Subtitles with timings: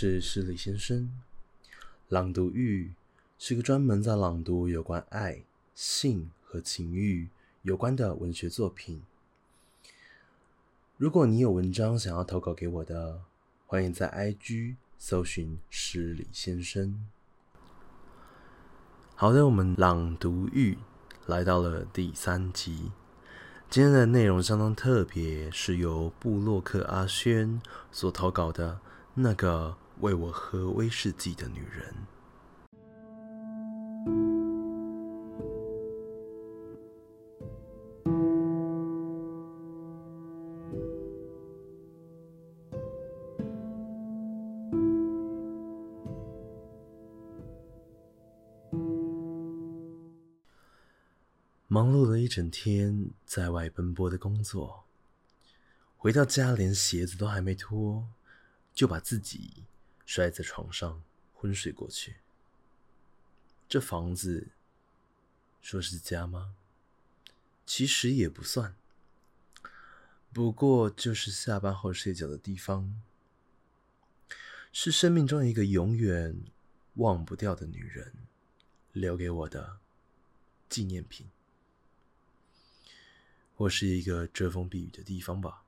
[0.00, 1.10] 是诗里先生。
[2.08, 2.92] 朗读欲
[3.36, 5.42] 是个专门在朗读有关爱、
[5.74, 7.28] 性和情欲
[7.62, 9.02] 有关的文学作品。
[10.98, 13.22] 如果你有文章想要投稿给我的，
[13.66, 17.04] 欢迎在 IG 搜寻诗里先生。
[19.16, 20.78] 好的，我们朗读欲
[21.26, 22.92] 来到了第三集。
[23.68, 28.78] 今天的内容相当特别，是由布洛克阿轩所投稿的
[29.14, 31.94] 那个为我喝威士忌的女人。
[51.70, 54.84] 忙碌了一整天，在外奔波的工作，
[55.96, 58.08] 回到家连鞋子都还没脱，
[58.74, 59.64] 就把自己
[60.08, 61.02] 摔在床上
[61.34, 62.16] 昏睡过去。
[63.68, 64.48] 这房子
[65.60, 66.54] 说是家吗？
[67.66, 68.74] 其实也不算，
[70.32, 73.02] 不过就是下班后睡觉的地方，
[74.72, 76.40] 是生命中一个永远
[76.94, 78.14] 忘不掉的女人
[78.92, 79.78] 留给我的
[80.70, 81.28] 纪念品。
[83.54, 85.64] 或是一个遮风避雨的地方吧，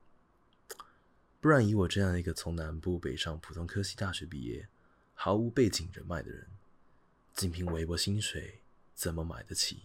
[1.41, 4.69] 不然以我这样一个从南部北上普通科系大学毕业、
[5.15, 6.47] 毫无背景人脉的人，
[7.33, 8.61] 仅凭微薄薪水，
[8.93, 9.81] 怎么买得起，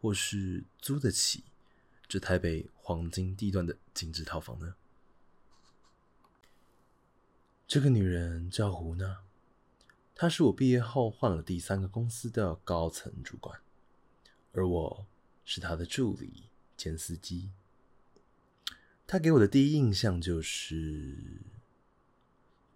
[0.00, 1.44] 或是租得起
[2.08, 4.74] 这台北黄金地段的精致套房呢？
[7.68, 9.20] 这个女人叫胡娜，
[10.12, 13.60] 她是我毕业后换了第三个公司的高层主管，
[14.52, 15.06] 而我
[15.44, 16.44] 是她的助理。
[16.76, 17.50] 兼司机，
[19.06, 21.42] 他给我的第一印象就是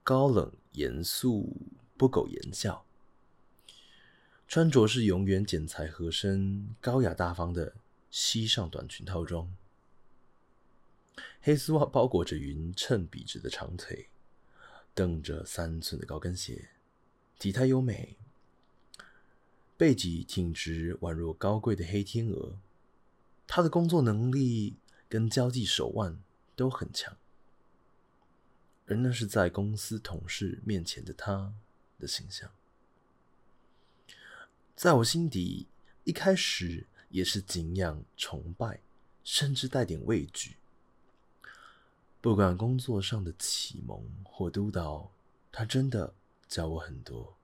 [0.03, 1.57] 高冷、严肃、
[1.97, 2.85] 不苟言笑，
[4.47, 7.75] 穿着是永远剪裁合身、高雅大方的
[8.11, 9.55] 西上短裙套装，
[11.41, 14.09] 黑丝袜包裹着匀称笔直的长腿，
[14.95, 16.69] 蹬着三寸的高跟鞋，
[17.39, 18.17] 体态优美，
[19.77, 22.59] 背脊挺直，宛若高贵的黑天鹅。
[23.47, 24.77] 他的工作能力
[25.09, 26.23] 跟交际手腕
[26.55, 27.17] 都很强，
[28.87, 31.55] 而那是在公司同事面前的他
[31.99, 32.51] 的形象，
[34.77, 35.67] 在我心底
[36.05, 38.81] 一开始也是敬仰、崇拜，
[39.25, 40.57] 甚至带点畏惧。
[42.21, 45.11] 不管工作上的启蒙或督导，
[45.51, 46.13] 他真的
[46.47, 47.37] 教我很多，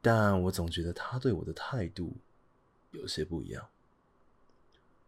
[0.00, 2.16] 但我总觉得他对我的态度
[2.92, 3.68] 有些不一样。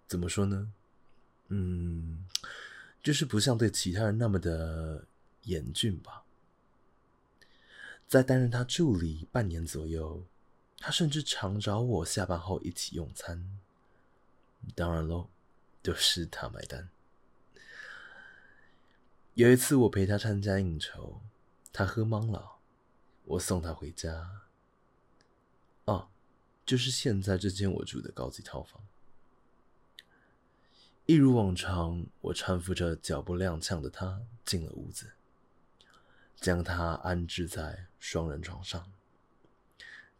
[0.06, 0.72] 怎么说呢？
[1.50, 2.24] 嗯，
[3.02, 5.06] 就是不像对其他人那么的
[5.42, 6.24] 严峻吧。
[8.08, 10.26] 在担任他助理半年左右，
[10.78, 13.60] 他甚至常找我下班后一起用餐。
[14.74, 15.28] 当然喽，
[15.82, 16.88] 都是他买单。
[19.34, 21.20] 有一次我陪他参加应酬，
[21.72, 22.56] 他喝懵了，
[23.24, 24.42] 我送他回家。
[25.84, 26.08] 哦，
[26.66, 28.82] 就是现在这间我住的高级套房。
[31.10, 35.10] 一如往常，我搀扶着脚步踉跄的他进了屋子，
[36.36, 38.92] 将他安置在双人床上，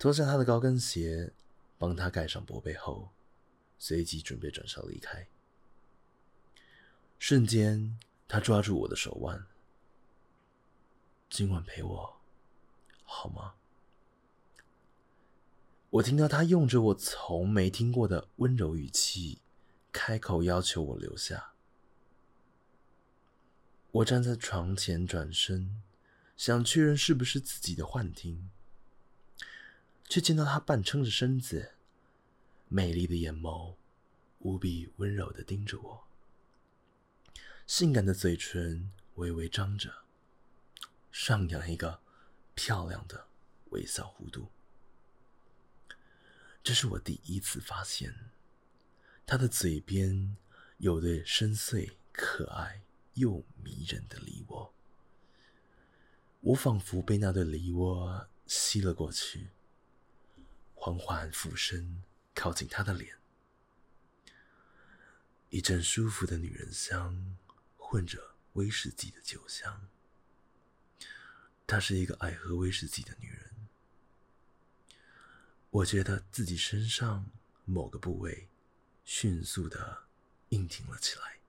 [0.00, 1.32] 脱下他的高跟鞋，
[1.78, 3.10] 帮他盖上薄被后，
[3.78, 5.28] 随即准备转身离开。
[7.20, 7.96] 瞬间，
[8.26, 9.46] 他抓住我的手腕
[11.30, 12.16] ：“今晚陪我，
[13.04, 13.54] 好吗？”
[15.90, 19.40] 我听到他用着我从没听过的温柔语气。
[19.92, 21.52] 开口要求我留下，
[23.90, 25.82] 我站在床前转身，
[26.36, 28.50] 想确认是不是自己的幻听，
[30.08, 31.74] 却见到他半撑着身子，
[32.68, 33.74] 美丽的眼眸
[34.38, 36.04] 无比温柔的盯着我，
[37.66, 40.04] 性感的嘴唇微微张着，
[41.10, 42.00] 上扬一个
[42.54, 43.26] 漂亮的
[43.70, 44.48] 微笑弧度。
[46.62, 48.14] 这是我第一次发现。
[49.30, 50.36] 他的嘴边
[50.78, 52.82] 有对深邃、可爱
[53.14, 54.74] 又迷人的梨窝，
[56.40, 59.50] 我仿佛被那对梨窝吸了过去，
[60.74, 62.02] 缓缓俯身
[62.34, 63.18] 靠近他的脸，
[65.50, 67.36] 一阵舒服的女人香
[67.76, 69.88] 混着威士忌的酒香。
[71.68, 73.68] 她是一个爱喝威士忌的女人，
[75.70, 77.30] 我觉得自己身上
[77.64, 78.48] 某个部位。
[79.12, 80.04] 迅速的
[80.50, 81.40] 硬挺了起来，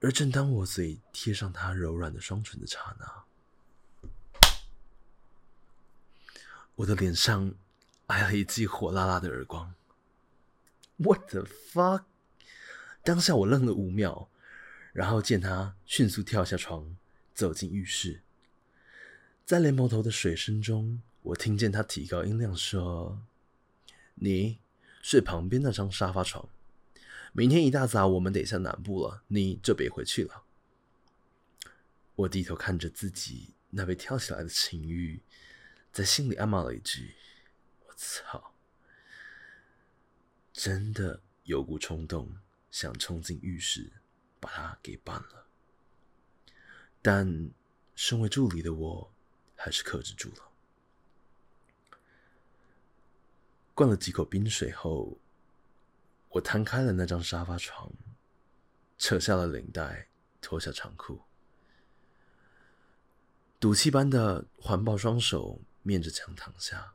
[0.00, 3.24] 而正当我嘴贴上他柔软的双唇的刹那，
[6.76, 7.52] 我的脸上
[8.06, 9.74] 挨了一记火辣辣的耳光。
[10.98, 12.04] What the fuck！
[13.02, 14.28] 当下我愣了五秒，
[14.92, 16.96] 然后见他迅速跳下床，
[17.34, 18.22] 走进浴室。
[19.44, 23.20] 在莲蓬头的水声中，我听见他提高音量说
[24.14, 24.60] ：“你
[25.02, 26.48] 睡旁边那张沙发床。
[27.34, 30.44] 明天一大早我们得下南部了，你就别回去了。”
[32.16, 35.20] 我低头看着自己那被跳起来的情欲，
[35.92, 37.14] 在心里暗骂了一句
[37.86, 38.54] ：“我操！”
[40.54, 42.34] 真的有股冲动
[42.70, 43.92] 想冲进浴室
[44.40, 45.46] 把他给办了，
[47.02, 47.50] 但
[47.94, 49.12] 身为助理的我。
[49.64, 50.51] 还是克制住了。
[53.74, 55.18] 灌了几口冰水后，
[56.28, 57.90] 我摊开了那张沙发床，
[58.98, 60.08] 扯下了领带，
[60.40, 61.22] 脱下长裤，
[63.58, 66.94] 赌气般的环抱双手，面着墙躺下。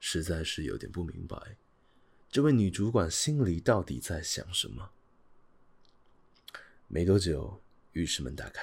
[0.00, 1.56] 实在是有点不明白，
[2.30, 4.92] 这位女主管心里到底在想什么。
[6.86, 7.60] 没多久，
[7.92, 8.62] 浴室门打开。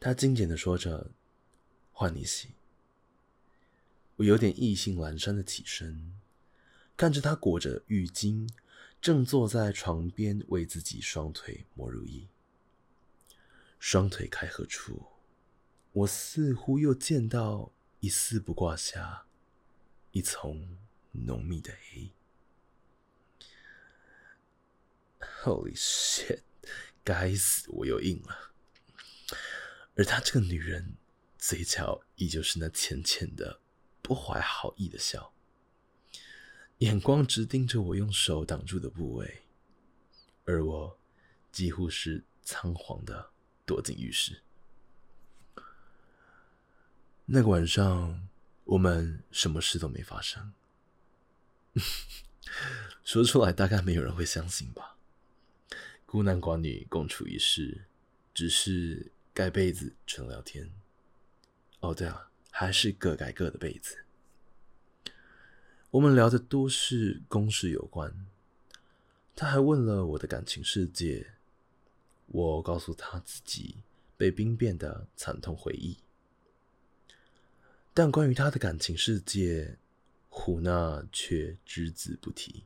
[0.00, 1.10] 她精简的说着
[1.92, 2.54] ：“换你洗。”
[4.16, 6.14] 我有点意兴阑珊的起身，
[6.96, 8.48] 看着他裹着浴巾，
[9.00, 12.26] 正坐在床边为自己双腿抹乳液。
[13.78, 15.06] 双腿开合处，
[15.92, 19.26] 我似乎又见到一丝不挂下
[20.12, 20.78] 一丛
[21.12, 22.10] 浓密的黑。
[25.42, 26.40] Holy shit！
[27.04, 28.52] 该死，我又硬了。
[29.94, 30.96] 而她这个女人，
[31.38, 33.60] 嘴角依旧是那浅浅的、
[34.06, 35.32] 不怀好意的笑，
[36.78, 39.42] 眼光直盯着我用手挡住的部位，
[40.44, 40.96] 而我
[41.50, 43.30] 几乎是仓皇的
[43.64, 44.42] 躲进浴室。
[47.24, 48.28] 那个晚上，
[48.62, 50.52] 我们什么事都没发生。
[53.02, 54.96] 说出来大概没有人会相信吧？
[56.06, 57.86] 孤男寡女共处一室，
[58.32, 59.10] 只是……
[59.34, 60.70] 盖被子纯聊天。
[61.80, 63.98] 哦，对了，还是各盖各的被子。
[65.90, 68.26] 我们聊的都是公事有关。
[69.34, 71.34] 他还问了我的感情世界，
[72.24, 73.82] 我告诉他自己
[74.16, 75.98] 被兵变的惨痛回忆。
[77.92, 79.76] 但关于他的感情世界，
[80.30, 82.64] 胡娜却只字不提，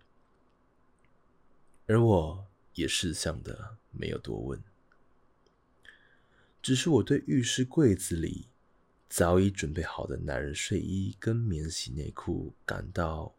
[1.87, 4.63] 而我也识相的没有多问。
[6.63, 8.47] 只是我对浴室柜子里
[9.21, 13.35] 早已准备好的男人睡衣跟免洗内裤感到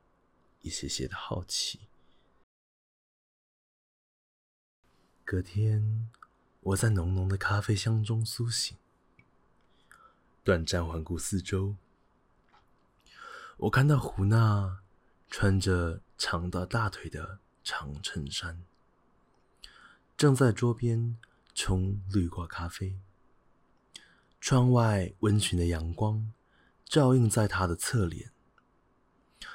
[0.61, 1.79] 一些些的好奇。
[5.25, 6.07] 隔天，
[6.59, 8.77] 我在浓浓的咖啡香中苏醒，
[10.43, 11.75] 短暂环顾四周，
[13.57, 14.83] 我看到胡娜
[15.31, 18.63] 穿着长到大腿的长衬衫，
[20.15, 21.17] 正在桌边
[21.55, 22.99] 冲绿挂咖啡。
[24.41, 26.33] 窗外温煦的阳光
[26.83, 28.31] 照映在他的侧脸，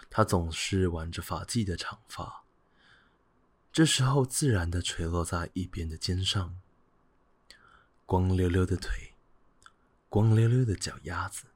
[0.09, 2.45] 他总是挽着发髻的长发，
[3.73, 6.57] 这时候自然的垂落在一边的肩上。
[8.07, 9.15] 光溜溜的腿，
[10.09, 11.47] 光溜溜的脚丫子。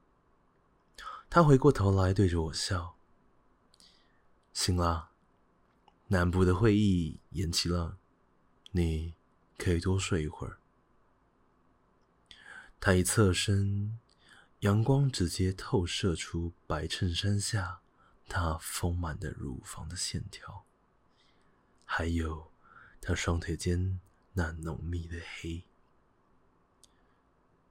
[1.31, 2.97] 他回过头来对着我笑
[4.53, 5.11] ：“醒了，
[6.09, 7.97] 南部的会议延期了，
[8.73, 9.15] 你
[9.57, 10.59] 可以多睡一会儿。”
[12.83, 13.99] 他一侧身，
[14.61, 17.83] 阳光直接透射出白衬衫下
[18.27, 20.65] 他丰满的乳房的线条，
[21.85, 22.51] 还有
[22.99, 24.01] 他双腿间
[24.33, 25.63] 那浓密的黑。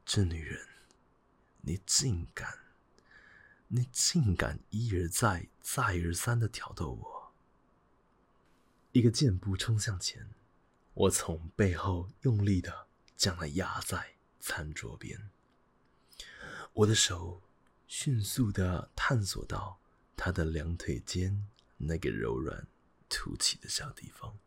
[0.06, 0.68] 这女人，
[1.62, 2.60] 你竟敢，
[3.68, 7.34] 你竟敢一而再、再而三的挑逗我！
[8.92, 10.30] 一个箭步冲向前，
[10.94, 12.86] 我从背后用力的
[13.18, 14.19] 将她压在。
[14.40, 15.30] 餐桌边，
[16.74, 17.42] 我的手
[17.88, 19.80] 迅速的探索到
[20.16, 22.68] 他的两腿间那个柔软
[23.08, 24.38] 凸起的小地方。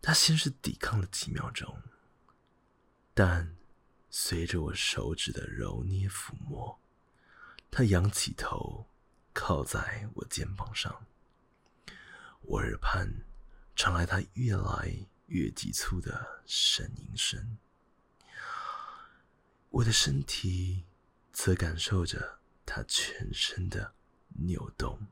[0.00, 1.82] 他先是抵抗了几秒钟，
[3.14, 3.56] 但
[4.10, 6.80] 随着我手指的揉捏抚摸，
[7.70, 8.86] 他仰起头
[9.32, 11.06] 靠在我肩膀上，
[12.42, 13.24] 我耳畔
[13.74, 17.58] 传来他越来越急促的呻吟声。
[19.78, 20.84] 我的身体
[21.32, 23.94] 则感受着他全身的
[24.30, 25.06] 扭动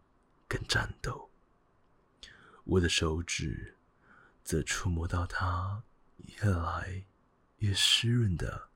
[0.48, 1.30] 跟战斗，
[2.64, 3.76] 我的手指
[4.42, 5.84] 则触摸到他
[6.24, 7.04] 越来
[7.58, 8.68] 越湿润的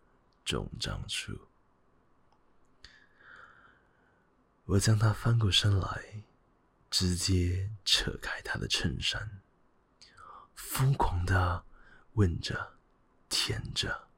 [0.44, 1.48] 肿胀处。
[4.66, 6.22] 我将他翻过身来，
[6.88, 9.42] 直接扯开他的衬衫，
[10.54, 11.64] 疯狂的
[12.12, 12.78] 吻着、
[13.28, 14.08] 舔着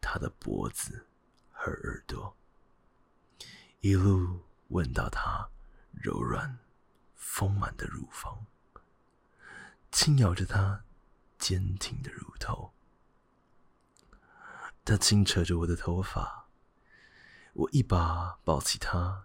[0.00, 1.07] 他的脖子
[1.60, 2.36] 和耳朵，
[3.80, 5.50] 一路吻到他
[5.92, 6.58] 柔软、
[7.16, 8.46] 丰满的乳房，
[9.90, 10.84] 轻咬着他
[11.36, 12.72] 坚挺的乳头。
[14.84, 16.48] 他轻扯着我的头发，
[17.54, 19.24] 我一把抱起他。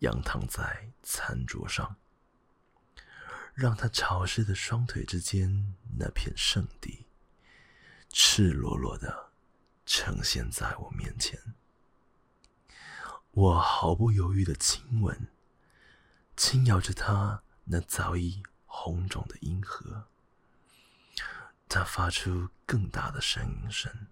[0.00, 1.96] 仰躺在餐桌上，
[3.54, 7.06] 让他潮湿的双腿之间那片圣地，
[8.10, 9.32] 赤裸裸的
[9.86, 11.40] 呈现在我面前。
[13.34, 15.26] 我毫不犹豫的亲吻，
[16.36, 20.06] 轻咬着他那早已红肿的阴核。
[21.68, 24.06] 他发出更大的呻吟声，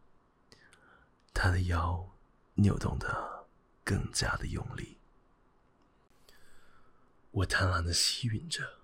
[1.33, 2.11] 他的腰
[2.55, 3.47] 扭动的
[3.85, 4.99] 更加的用力。
[7.31, 8.79] 我贪婪的吸吮着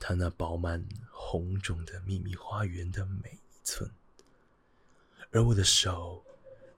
[0.00, 3.88] 他那饱满红肿的秘密花园的每一寸，
[5.30, 6.24] 而我的手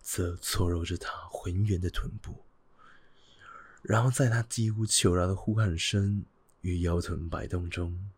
[0.02, 2.44] 则搓揉着他浑圆的臀部，
[3.82, 6.24] 然后在他几乎求饶的呼喊声
[6.60, 8.10] 与腰臀摆动中，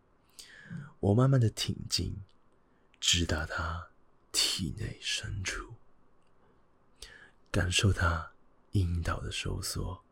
[0.99, 2.21] 我慢慢的挺进，
[2.99, 3.89] 直达他
[4.31, 5.75] 体内深处，
[7.51, 8.31] 感受他
[8.71, 10.03] 阴道的收缩。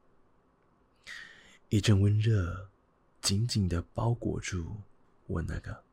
[1.70, 2.70] 一阵温热，
[3.22, 4.78] 紧紧的包裹住
[5.28, 5.84] 我那个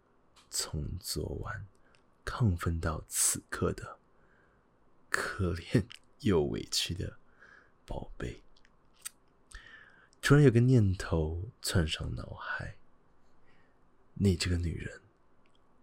[0.51, 1.67] 从昨晚
[2.25, 3.99] 亢奋到此刻的
[5.11, 5.85] 可怜
[6.21, 7.19] 又委屈的
[7.85, 8.46] 宝贝。
[10.27, 12.79] 突然有个念头窜上脑海：
[14.15, 15.01] 你这个女人，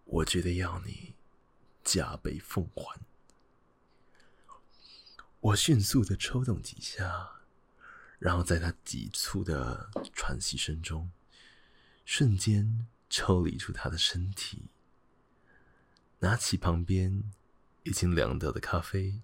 [0.04, 1.14] 我觉得要你
[1.82, 3.00] 加倍奉还。
[5.40, 7.32] 我迅速的抽动几下。
[8.20, 11.10] 然后在他急促的喘息声中，
[12.04, 14.66] 瞬间抽离出他的身体，
[16.20, 17.32] 拿起旁边
[17.84, 19.22] 已经凉掉的咖啡，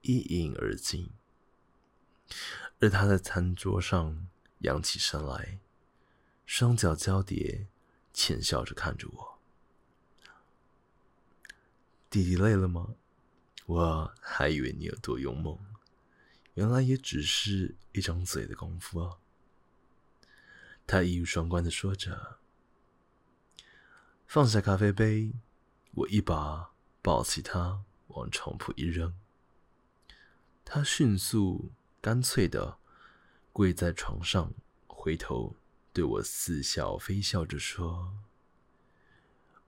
[0.00, 1.10] 一饮而尽。
[2.80, 4.26] 而他在餐桌上
[4.64, 5.60] 仰起身来，
[6.44, 7.68] 双脚交叠，
[8.12, 9.38] 浅笑着看着我
[12.10, 12.94] ：“弟弟累了吗？
[13.66, 15.58] 我还以为你有多勇猛。”
[16.54, 19.18] 原来也只是一张嘴的功夫啊！
[20.86, 22.38] 他一语双关的说着，
[24.26, 25.32] 放下咖啡杯，
[25.90, 29.18] 我一把抱起他往床铺一扔，
[30.64, 32.78] 他迅速干脆的
[33.54, 34.52] 跪在床上，
[34.88, 35.54] 回头
[35.92, 38.12] 对我似笑非笑着说：“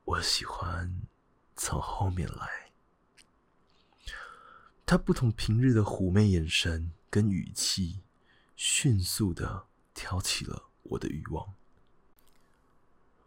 [0.02, 1.02] 我喜欢
[1.55, 2.73] 从后面来。”
[4.85, 8.00] 他不同平日的妩媚眼神跟语气，
[8.57, 11.55] 迅速的挑起了我的欲望。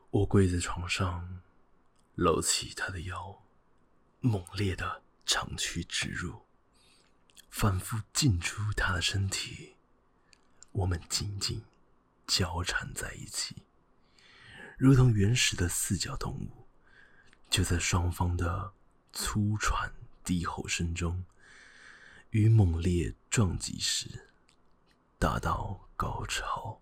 [0.10, 1.40] 我跪在床上，
[2.16, 3.42] 搂起他的腰，
[4.20, 6.42] 猛烈的长驱直入，
[7.50, 9.78] 反复进出他的身体。
[10.72, 11.64] 我们紧紧
[12.28, 13.64] 交缠在一起，
[14.78, 16.68] 如同原始的四脚动物。
[17.50, 18.74] 就在双方的
[19.12, 19.92] 粗喘
[20.24, 21.26] 低吼声中。
[22.32, 24.30] 与猛烈撞击时，
[25.18, 26.80] 达到高潮。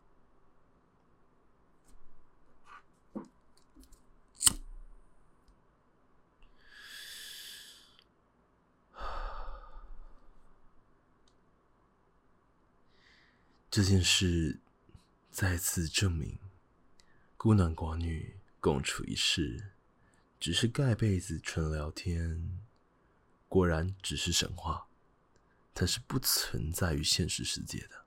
[13.77, 14.59] 这件事
[15.29, 16.39] 再次证明，
[17.37, 19.73] 孤男寡女共处一室，
[20.39, 22.59] 只是盖被子纯聊天，
[23.47, 24.87] 果然只是神话。
[25.75, 28.05] 它是不存在于现实世界的，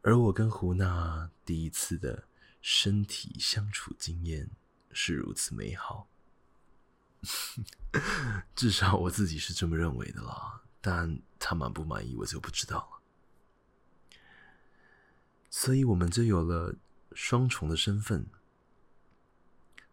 [0.00, 2.26] 而我跟胡娜第一次的
[2.62, 4.48] 身体相处经验
[4.90, 6.08] 是如此美好，
[8.56, 10.62] 至少我自己是这么认为的啦。
[10.80, 12.97] 但他满不满意，我就不知道了。
[15.60, 16.76] 所以我们就有了
[17.14, 18.24] 双重的身份，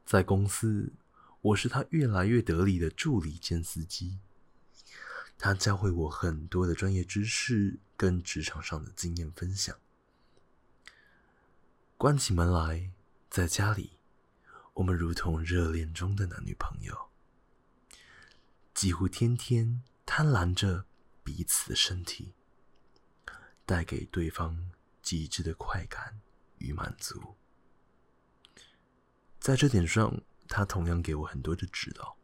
[0.05, 0.93] 在公司，
[1.41, 4.19] 我是他越来越得力的助理兼司机。
[5.39, 9.75] 他教会我很多的专业知识跟职场上的经验分享。
[11.98, 12.91] 关起门来，
[13.31, 13.98] 在家里，
[14.75, 17.10] 我们如同热恋中的男女朋友，
[18.75, 20.86] 几乎天天贪婪着
[21.24, 22.34] 彼此的身体，
[23.65, 24.69] 带给对方
[25.05, 26.19] 极致的快感
[26.57, 27.35] 与满足。
[29.39, 32.17] 在这点上，他同样给我很多的指导。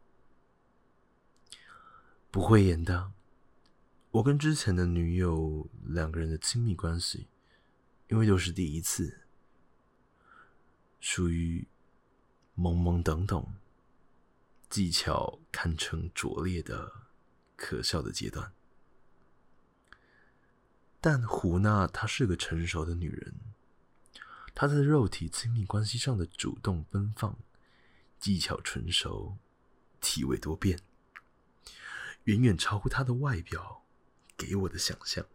[2.32, 3.12] 不会演的，
[4.10, 7.28] 我跟之前的女友两个人的亲密关系，
[8.08, 9.28] 因为都是第一次，
[10.98, 11.68] 属于
[12.56, 13.54] 懵懵懂懂、
[14.68, 16.90] 技巧堪称拙劣的
[17.54, 18.52] 可笑的阶段。
[21.04, 23.34] 但胡娜她是个成熟的女人，
[24.54, 27.36] 她在肉体亲密关系上的主动奔放、
[28.20, 29.36] 技巧纯熟、
[30.00, 30.78] 体位多变，
[32.22, 33.82] 远远超乎她的外表
[34.36, 35.26] 给我的想象。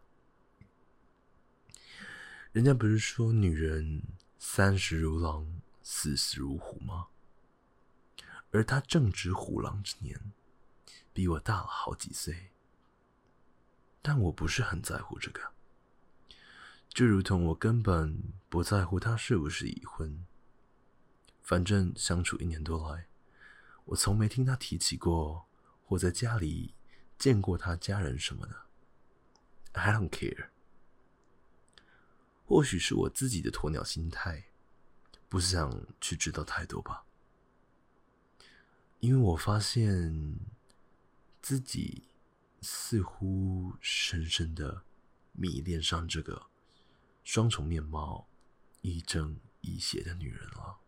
[2.52, 4.02] 人家不是说女人
[4.38, 7.08] 三十如狼，四十如虎吗？
[8.52, 10.32] 而她正值虎狼之年，
[11.12, 12.52] 比我大了好几岁，
[14.00, 15.57] 但我不是很在乎这个。
[16.98, 20.26] 就如同我根本不在乎他是不是已婚，
[21.42, 23.06] 反正相处一年多来，
[23.84, 25.46] 我从没听他提起过
[25.84, 26.74] 或在家里
[27.16, 28.62] 见过他家人什么的。
[29.74, 30.48] I don't care。
[32.44, 34.46] 或许是我自己的鸵鸟心态，
[35.28, 37.04] 不想去知道太多吧。
[38.98, 40.36] 因为我发现
[41.40, 42.08] 自己
[42.60, 44.82] 似乎深深的
[45.30, 46.46] 迷恋上这个。
[47.28, 48.26] 双重面貌、
[48.80, 50.78] 亦正亦邪的女人了。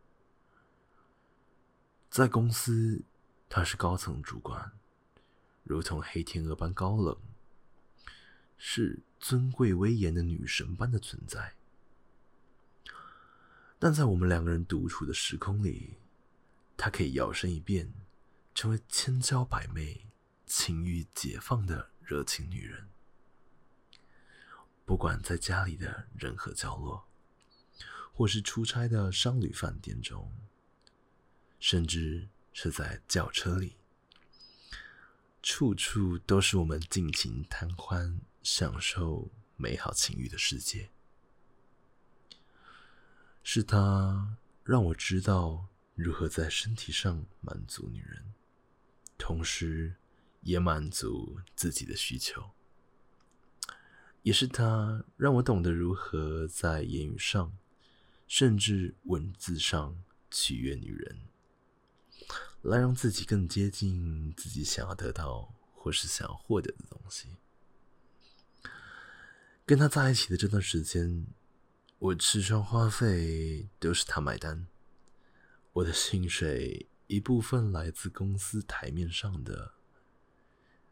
[2.09, 3.05] 在公司，
[3.47, 4.73] 她是高层主管，
[5.65, 7.15] 如同黑天鹅般高冷，
[8.57, 11.57] 是尊贵威严的女神般的存在。
[13.79, 15.99] 但在我们两个人独处的时空里，
[16.75, 17.93] 她可以摇身一变，
[18.55, 20.07] 成为千娇百媚、
[20.47, 22.90] 情欲解放的热情女人。
[24.91, 27.07] 不管在家里的任何角落，
[28.13, 30.33] 或是出差的商旅饭店中，
[31.61, 33.77] 甚至是在轿车里，
[35.45, 40.91] 处处都是我们尽情贪欢、享受美好情欲的世界。
[43.45, 48.35] 是他让我知道如何在身体上满足女人，
[49.17, 49.95] 同时
[50.41, 52.51] 也满足自己的需求。
[54.23, 57.57] 也是他让我懂得如何在言语上，
[58.27, 61.21] 甚至文字上取悦女人，
[62.63, 67.29] 来让自己更接近自己想要得到或是想要获得的东西。
[69.65, 71.27] 跟他在一起的这段时间，
[71.99, 74.67] 我吃穿花费都是他买单，
[75.73, 79.73] 我的薪水一部分来自公司台面上的，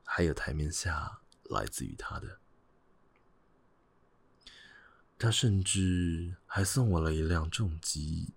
[0.05, 2.41] 还有台面下来自于他的。
[5.19, 8.33] 他甚至还送我了一辆重机，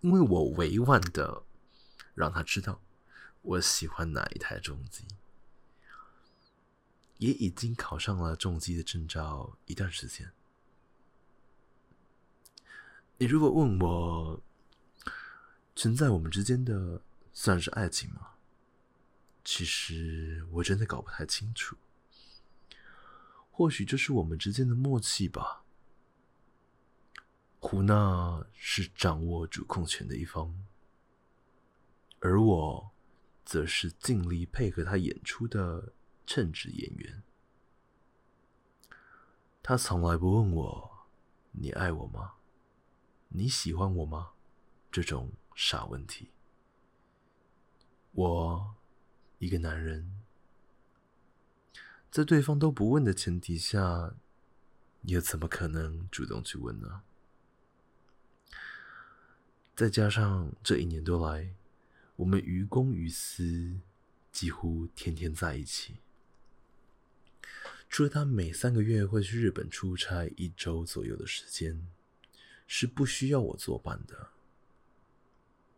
[0.00, 1.44] 因为我委婉的
[2.12, 2.80] 让他知道
[3.42, 5.04] 我喜欢哪一台重机，
[7.18, 10.32] 也已经考上了重机的证照一段时间。
[13.18, 14.42] 你如果问我
[15.76, 17.00] 存在我们之间的
[17.32, 18.32] 算是爱情吗？
[19.44, 21.76] 其实我真的搞不太清楚，
[23.52, 25.62] 或许这是我们之间的默契吧。
[27.60, 30.54] 胡娜是掌握主控权的一方，
[32.20, 32.90] 而我
[33.44, 35.92] 则是尽力配合他演出的
[36.24, 37.22] 称职演员。
[39.62, 41.06] 他从来不问我
[41.52, 42.34] “你爱我吗？
[43.28, 44.30] 你喜欢我吗？”
[44.90, 46.30] 这种傻问题。
[48.12, 48.76] 我
[49.38, 50.22] 一个男人，
[52.10, 54.14] 在对方都不问的前提下，
[55.02, 57.02] 又怎么可能主动去问呢？
[59.78, 61.54] 再加上这一年多来，
[62.16, 63.78] 我们于公于私，
[64.32, 65.98] 几乎天天在一起。
[67.88, 71.86] 除了他每三个月会去日本出差一周左右的时间，
[72.66, 74.30] 是不需要我作伴的。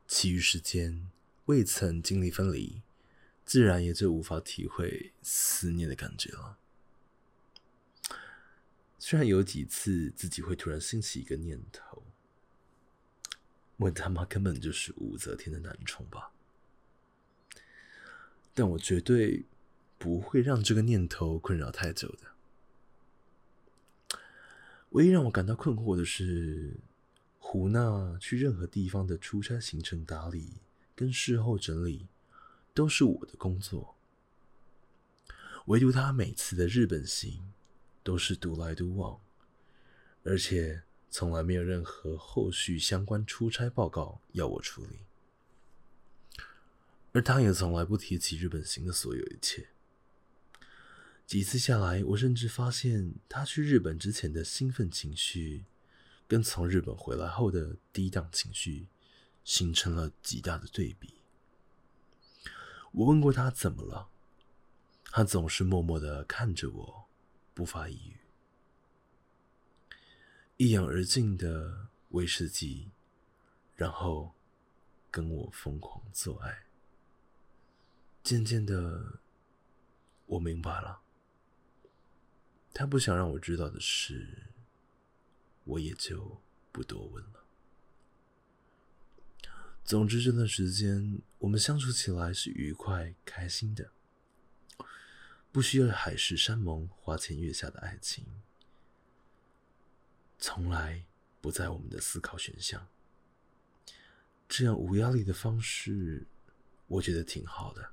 [0.09, 1.11] 其余时间
[1.45, 2.81] 未曾经历分离，
[3.45, 6.57] 自然也就无法体会思念的感觉了。
[8.99, 12.10] 虽然有几次自己会突然兴起一个念头。
[13.81, 16.31] 我他妈根本就是武则天的男宠吧？
[18.53, 19.47] 但我绝对
[19.97, 24.19] 不会让这个念头困扰太久的。
[24.91, 26.77] 唯一让我感到困惑的是，
[27.39, 30.59] 胡娜去任何地方的出差行程打理
[30.95, 32.07] 跟事后整理
[32.75, 33.97] 都是我的工作，
[35.69, 37.51] 唯独他每次的日本行
[38.03, 39.19] 都是独来独往，
[40.23, 40.83] 而且。
[41.11, 45.01] 从来没有任何后续相关出差报告要我处理。
[47.13, 49.69] 而他也从来不提起日本行的所有一切。
[51.27, 55.65] 几次下来，我甚至发现他去日本之前的兴奋情绪，
[56.27, 58.87] 跟从日本回来后的低档情绪，
[59.45, 61.15] 形成了极大的对比。
[62.93, 64.09] 我问过他怎么了，
[65.05, 67.05] 他总是默默的看着我，
[67.55, 68.17] 不发一语。
[70.61, 72.91] 一饮而尽的威士忌，
[73.75, 74.35] 然后
[75.11, 76.67] 跟我疯狂做爱。
[78.23, 79.21] 渐渐的，
[80.27, 81.01] 我明白了，
[82.75, 84.51] 他不想让我知道的事，
[85.65, 87.47] 我也就不多问了。
[89.83, 93.93] 总之，这段时间我们相处起来是愉快、开心的，
[95.51, 98.27] 不需要海誓山盟、花前月下的爱情。
[100.41, 101.05] 从来
[101.41, 102.89] 不在我们的思考选项。
[104.49, 106.27] 这样无压力的方式，
[106.87, 107.93] 我觉得挺好的。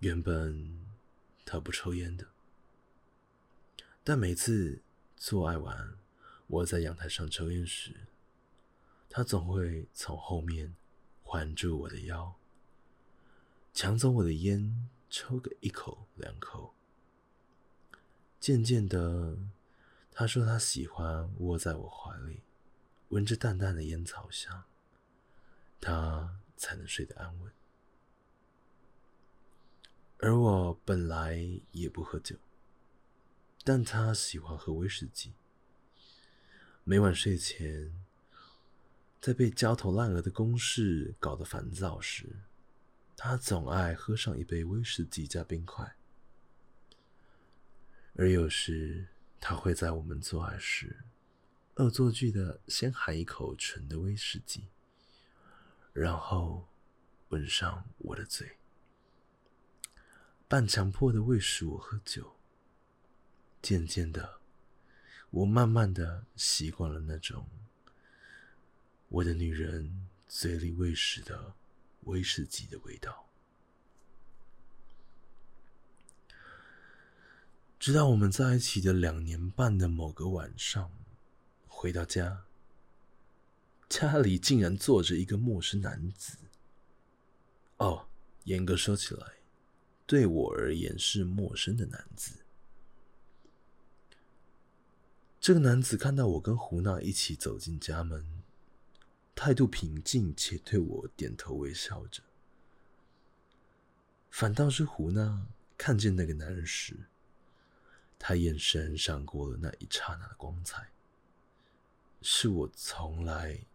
[0.00, 0.86] 原本
[1.44, 2.28] 他不抽烟的，
[4.04, 4.82] 但每次
[5.16, 5.96] 做爱完，
[6.46, 8.06] 我在阳台上抽烟时，
[9.08, 10.76] 他总会从后面
[11.22, 12.36] 环住我的腰，
[13.72, 16.74] 抢走我的烟，抽个一口两口。
[18.38, 19.36] 渐渐的。
[20.18, 22.42] 他说他喜欢窝在我怀里，
[23.10, 24.64] 闻着淡淡的烟草香，
[25.78, 27.52] 他才能睡得安稳。
[30.16, 32.34] 而我本来也不喝酒，
[33.62, 35.34] 但他喜欢喝威士忌。
[36.82, 37.92] 每晚睡前，
[39.20, 42.38] 在被焦头烂额的公事搞得烦躁时，
[43.18, 45.94] 他总爱喝上一杯威士忌加冰块，
[48.14, 49.08] 而有时。
[49.40, 51.04] 他会在我们做爱时，
[51.76, 54.68] 恶作剧的先含一口纯的威士忌，
[55.92, 56.66] 然后
[57.28, 58.56] 吻上我的嘴，
[60.48, 62.32] 半强迫的喂食我喝酒。
[63.62, 64.40] 渐渐的，
[65.30, 67.48] 我慢慢的习惯了那种
[69.08, 71.54] 我的女人嘴里喂食的
[72.04, 73.25] 威士忌的味道。
[77.78, 80.90] 直到我们在一起的两年半的某个晚上，
[81.66, 82.44] 回到家，
[83.88, 86.38] 家里竟然坐着一个陌生男子。
[87.76, 88.08] 哦，
[88.44, 89.34] 严格说起来，
[90.06, 92.38] 对我而言是陌生的男子。
[95.38, 98.42] 这个男子看到我跟胡娜一起走进家门，
[99.34, 102.22] 态度平静且对我点头微笑着。
[104.30, 106.96] 反倒是胡娜看见那个男人时，
[108.18, 110.90] 他眼神闪过了那一刹那的光彩，
[112.22, 113.66] 是我从来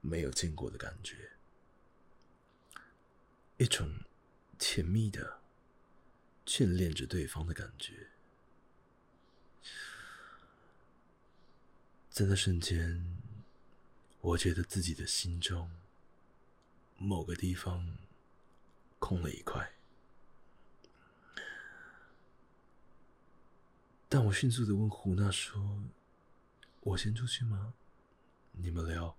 [0.00, 1.32] 没有见过的感觉，
[3.56, 3.88] 一种
[4.58, 5.40] 甜蜜的
[6.46, 8.10] 眷恋着对方的感觉。
[12.10, 13.18] 在那瞬间，
[14.20, 15.70] 我觉得自己的心中
[16.96, 17.98] 某个地方
[18.98, 19.73] 空了一块。
[24.14, 25.60] 但我迅速的问胡娜说
[26.82, 27.74] ：“我先出去吗？
[28.52, 29.16] 你们聊。”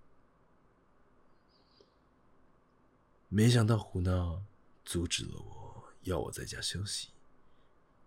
[3.28, 4.42] 没想到胡娜
[4.86, 7.10] 阻止了我，要我在家休息，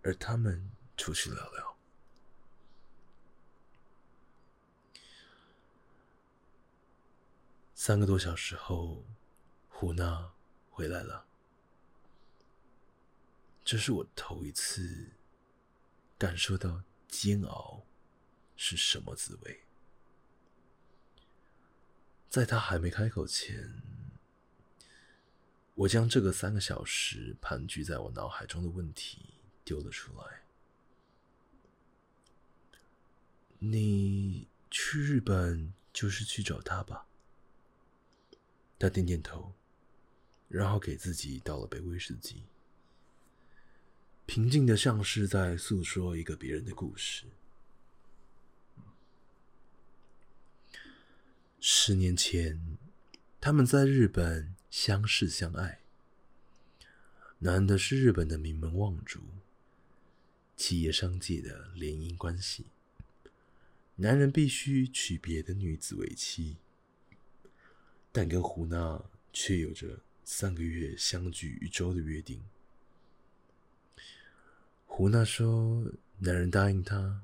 [0.02, 1.78] 而他们出去聊聊。
[7.76, 9.06] 三个多小时后，
[9.68, 10.32] 胡娜
[10.72, 11.28] 回来了。
[13.64, 15.19] 这是我头一次。
[16.20, 17.86] 感受到煎熬
[18.58, 19.62] 是什么滋味，
[22.30, 23.82] 在他还没开口前，
[25.76, 30.44] 我将这个三个小时盘踞在我脑海中的问题丢了出来：
[33.60, 37.08] 你去日本就是去找他吧？
[38.78, 39.54] 他点点头，
[40.50, 42.44] 然后给自己倒了杯威士忌。
[44.30, 47.26] 平静的，像是在诉说一个别人的故事。
[51.60, 52.78] 十年前，
[53.42, 55.80] 他们在日本相识相爱。
[57.40, 59.20] 男的是日本的名门望族，
[60.56, 62.68] 企业商界的联姻关系。
[63.96, 66.58] 男人必须娶别的女子为妻，
[68.12, 72.40] 但跟胡娜却有着三个月相聚一周的约定。
[74.92, 75.86] 胡娜说
[76.20, 77.22] ：“男人答应他，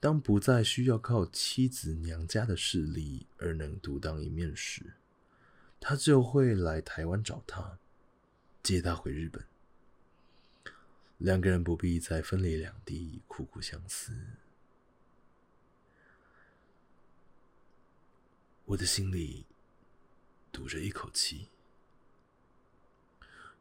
[0.00, 4.94] 当不再需要靠妻子娘家的势力而能独当一面时，
[5.78, 7.78] 他就会来台湾找他，
[8.62, 9.44] 接他回日本。
[11.18, 14.16] 两个人不必再分离两地，苦苦相思。
[18.64, 19.44] 我的心里
[20.50, 21.48] 堵着一口气，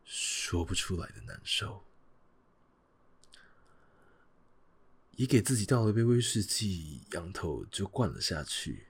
[0.06, 1.84] 说不出来的难受。
[5.16, 8.88] 也给自己倒了杯威士忌，仰头就灌了下去。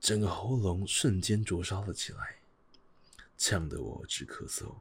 [0.00, 2.38] 整个喉咙瞬间灼烧了起来，
[3.36, 4.76] 呛得我直咳嗽，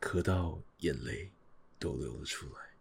[0.00, 1.30] 咳到眼泪
[1.78, 2.74] 都流了出来。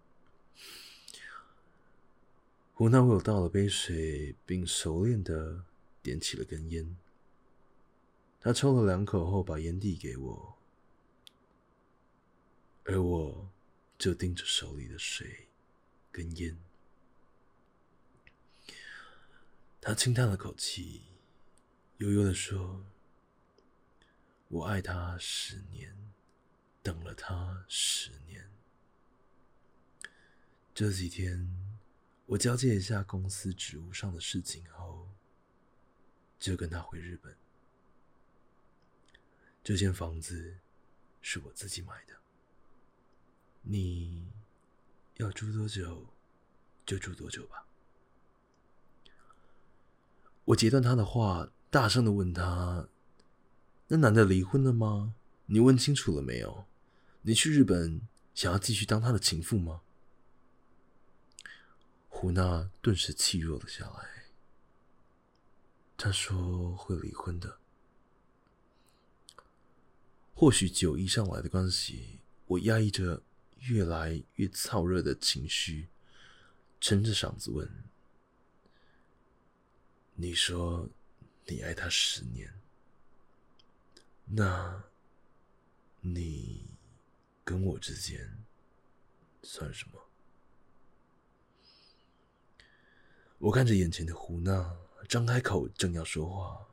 [2.74, 5.64] 胡娜为我倒了杯水，并熟练的
[6.02, 6.96] 点起了根烟。
[8.40, 10.58] 他抽了两口后，把烟递给我，
[12.84, 13.50] 而我
[13.98, 15.48] 就盯着手里的水
[16.14, 16.58] 跟烟。
[19.82, 21.04] 他轻叹了口气。
[21.98, 22.86] 悠悠的说
[24.50, 25.96] ：“我爱他十年，
[26.82, 28.50] 等了他十年。
[30.74, 31.50] 这几天，
[32.26, 35.08] 我交接一下公司职务上的事情后，
[36.40, 37.38] 就跟他回日本。
[39.64, 40.60] 这间房子
[41.22, 42.14] 是我自己买的。
[43.62, 44.30] 你
[45.18, 46.08] 要住多久，
[46.86, 47.66] 就住多久吧。”
[50.46, 51.50] 我截断他的话。
[51.74, 52.88] 大声的问他
[53.90, 55.16] ：“那男的离婚了吗？
[55.48, 56.66] 你问清楚了没有？
[57.24, 59.82] 你去日本想要继续当他的情妇吗？”
[62.08, 64.26] 胡娜顿时气弱了下来。
[65.98, 67.58] 他说会离婚的。
[70.36, 73.24] 或许酒意上来的关系，我压抑着
[73.70, 75.90] 越来越燥热的情绪，
[76.80, 77.70] 撑着嗓子问
[80.16, 80.90] ：“你说？”
[81.46, 82.62] 你爱他十年，
[84.24, 84.82] 那，
[86.00, 86.66] 你
[87.44, 88.46] 跟我之间
[89.42, 90.02] 算什么？
[93.40, 94.74] 我看着眼前的胡娜，
[95.10, 96.66] 张开口正要说话，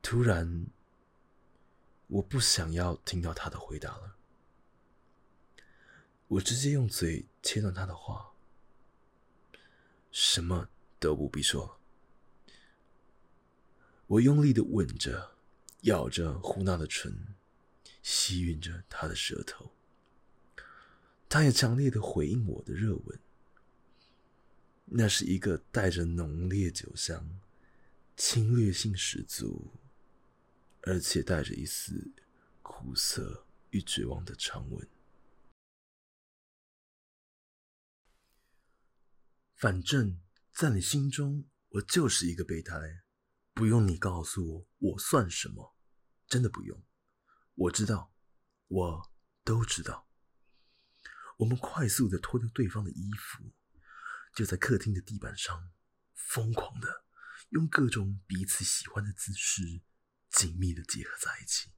[0.00, 0.68] 突然，
[2.06, 4.16] 我不想要听到他的回答了，
[6.30, 8.30] 我直接用嘴切断他的话，
[10.12, 10.68] 什么
[11.00, 11.80] 都不必说。
[14.06, 15.36] 我用力的吻着、
[15.82, 17.34] 咬着胡娜的唇，
[18.00, 19.72] 吸吮着她的舌头。
[21.28, 23.20] 她也强烈的回应我的热吻。
[24.84, 27.40] 那是一个带着浓烈酒香、
[28.16, 29.72] 侵略性十足，
[30.82, 32.12] 而且带着一丝
[32.62, 34.86] 苦涩与绝望的长吻。
[39.60, 40.18] 反正，
[40.54, 42.80] 在你心中，我就是一个备胎。
[43.52, 45.76] 不用你告诉我，我算什么？
[46.26, 46.82] 真的不用。
[47.54, 48.14] 我知道，
[48.68, 49.12] 我
[49.44, 50.08] 都知道。
[51.36, 53.52] 我们快速的脱掉对方的衣服，
[54.34, 55.70] 就在客厅的地板上，
[56.14, 57.04] 疯狂的
[57.50, 59.82] 用各种彼此喜欢的姿势，
[60.30, 61.70] 紧密的结合在一起。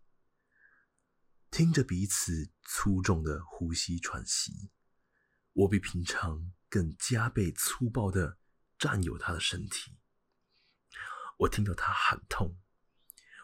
[1.51, 4.71] 听着彼此粗重的呼吸喘息，
[5.53, 8.39] 我比平常更加倍粗暴的
[8.79, 9.99] 占有他的身体。
[11.41, 12.57] 我听到他喊痛，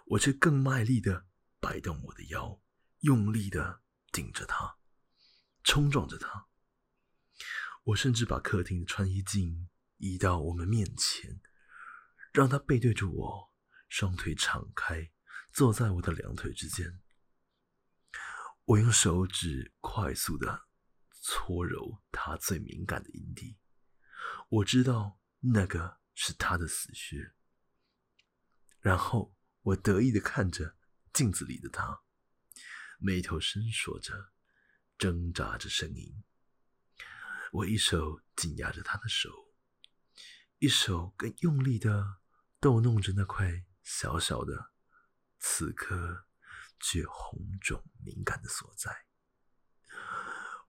[0.07, 1.27] 我却更卖力的
[1.61, 2.59] 摆动我的腰，
[3.01, 4.79] 用力的顶着他，
[5.62, 6.47] 冲撞着他。
[7.85, 11.38] 我甚至把客厅的穿衣镜移到我们面前，
[12.33, 13.53] 让他背对着我，
[13.91, 15.11] 双腿敞开，
[15.53, 16.99] 坐在我的两腿之间。
[18.64, 20.67] 我用手指快速的
[21.31, 23.59] 搓揉他最敏感的阴蒂，
[24.49, 27.35] 我知道那个是他的死穴。
[28.81, 30.79] 然后我得意的看着
[31.12, 32.01] 镜子里的他，
[32.99, 34.33] 眉头深锁着，
[34.97, 36.25] 挣扎着声音。
[37.53, 39.53] 我一手紧压着他的手，
[40.61, 42.21] 一手更用力的
[42.59, 44.73] 逗弄着那块小小的、
[45.38, 46.27] 此刻
[46.81, 49.08] 却红肿敏感的所在。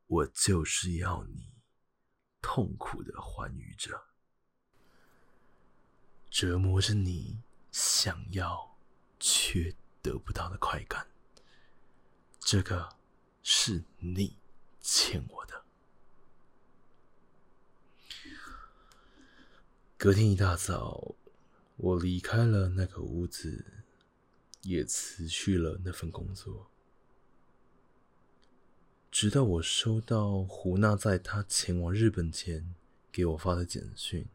[0.10, 1.48] 我就是要你
[2.41, 4.04] 痛苦的欢愉着，
[6.30, 7.41] 折磨着你。
[7.72, 8.76] 想要
[9.19, 11.08] 却得不到的快感，
[12.39, 12.98] 这个
[13.43, 14.36] 是你
[14.82, 15.63] 欠我的。
[20.00, 21.15] 隔天一大早，
[21.78, 23.84] 我离开了那个屋子，
[24.63, 26.72] 也辞去了那份工作。
[29.21, 32.73] 直到我收到胡娜在她前往日本前
[33.12, 34.25] 给我发的简讯。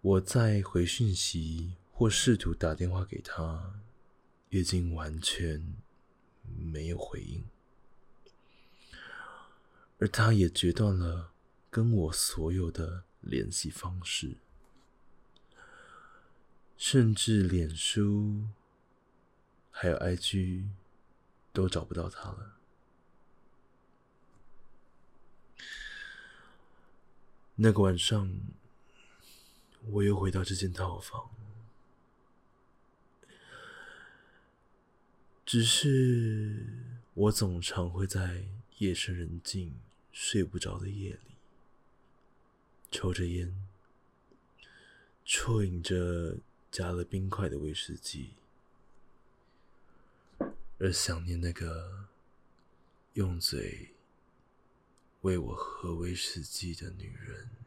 [0.00, 3.80] 我在回讯息，或试图打电话给他，
[4.48, 5.72] 已经完全
[6.44, 7.44] 没有回应，
[10.00, 11.30] 而他也决断了
[11.70, 14.38] 跟我所有的联系方式，
[16.76, 18.48] 甚至脸书
[19.70, 20.64] 还有 IG
[21.52, 22.56] 都找不到他了。
[27.56, 28.32] 那个晚上，
[29.90, 31.30] 我又回到这间套房。
[35.44, 36.64] 只是
[37.12, 38.44] 我总常会在
[38.78, 39.74] 夜深人静、
[40.12, 41.34] 睡不着的夜里，
[42.90, 43.68] 抽着烟，
[45.26, 46.38] 啜饮着
[46.70, 48.34] 加了冰块的威士忌，
[50.80, 52.08] 而想念那个
[53.12, 53.94] 用嘴
[55.20, 57.59] 喂我喝威士忌的女人。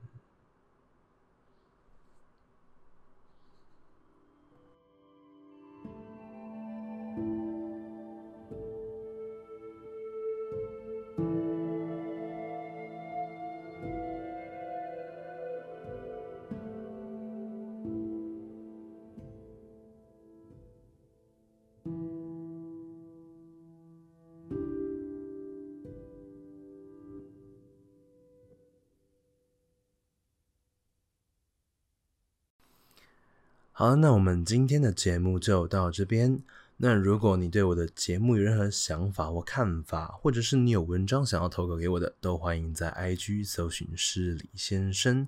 [33.84, 36.41] 好，那我们今天的节目就到这边。
[36.78, 45.28] 那如果你对我的节目有任何想法或看法，或者是你有文章想要投稿给我的，都欢迎在 IG 搜寻诗李先生。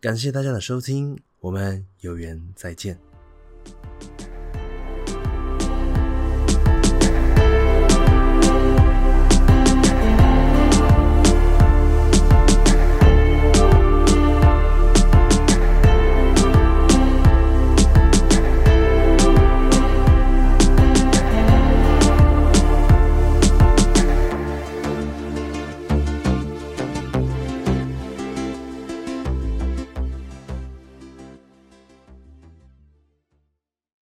[0.00, 2.98] 感谢大家的收听，我们有缘再见。